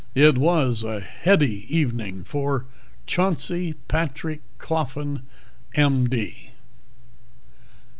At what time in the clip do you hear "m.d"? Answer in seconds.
5.75-6.49